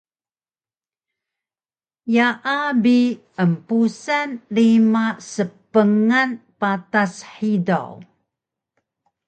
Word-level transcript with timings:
Yaa 2.15 2.67
bi 2.83 2.97
empusal 3.43 4.29
rima 4.55 5.05
spngan 5.31 6.29
patas 6.59 7.13
hidaw 7.33 7.91